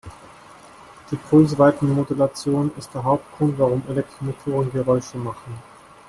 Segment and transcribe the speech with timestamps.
[1.11, 5.61] Die Pulsweitenmodulation ist der Hauptgrund, warum Elektromotoren Geräusche machen.